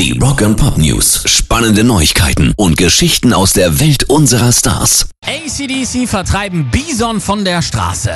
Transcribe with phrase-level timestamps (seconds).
[0.00, 1.24] Die Rock Pop News.
[1.26, 5.10] Spannende Neuigkeiten und Geschichten aus der Welt unserer Stars.
[5.26, 8.14] ACDC vertreiben Bison von der Straße.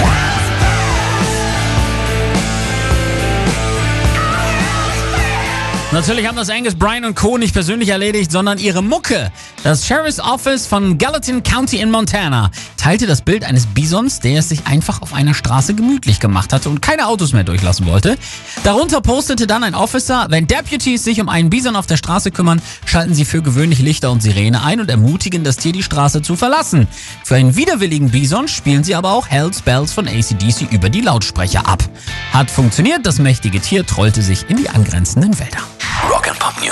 [5.95, 7.39] Natürlich haben das Angus Bryan und Co.
[7.39, 9.31] nicht persönlich erledigt, sondern ihre Mucke.
[9.63, 14.49] Das Sheriff's Office von Gallatin County in Montana teilte das Bild eines Bisons, der es
[14.49, 18.19] sich einfach auf einer Straße gemütlich gemacht hatte und keine Autos mehr durchlassen wollte.
[18.65, 22.61] Darunter postete dann ein Officer, wenn Deputies sich um einen Bison auf der Straße kümmern,
[22.87, 26.35] schalten sie für gewöhnlich Lichter und Sirene ein und ermutigen das Tier, die Straße zu
[26.35, 26.89] verlassen.
[27.23, 31.69] Für einen widerwilligen Bison spielen sie aber auch Hell's Bells von ACDC über die Lautsprecher
[31.69, 31.85] ab.
[32.33, 35.61] Hat funktioniert, das mächtige Tier trollte sich in die angrenzenden Wälder.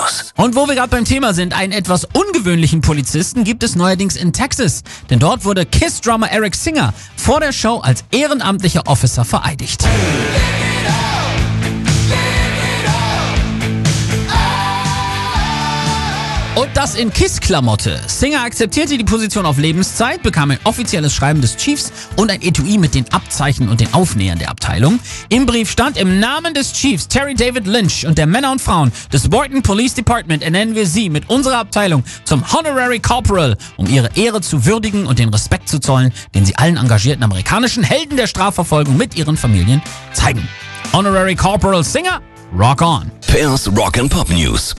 [0.03, 0.33] News.
[0.37, 4.33] Und wo wir gerade beim Thema sind, einen etwas ungewöhnlichen Polizisten gibt es neuerdings in
[4.33, 4.83] Texas.
[5.11, 9.85] Denn dort wurde Kiss-Drummer Eric Singer vor der Show als ehrenamtlicher Officer vereidigt.
[16.63, 18.01] Und das in KISS-Klamotte.
[18.07, 22.79] Singer akzeptierte die Position auf Lebenszeit, bekam ein offizielles Schreiben des Chiefs und ein Etui
[22.79, 25.01] mit den Abzeichen und den Aufnähern der Abteilung.
[25.29, 28.93] Im Brief stand, im Namen des Chiefs Terry David Lynch und der Männer und Frauen
[29.13, 34.11] des Boynton Police Department ernennen wir Sie mit unserer Abteilung zum Honorary Corporal, um Ihre
[34.15, 38.29] Ehre zu würdigen und den Respekt zu zollen, den Sie allen engagierten amerikanischen Helden der
[38.29, 40.47] Strafverfolgung mit ihren Familien zeigen.
[40.93, 42.21] Honorary Corporal Singer,
[42.57, 43.11] rock on.
[43.27, 44.77] Pairs Rock and Pop News.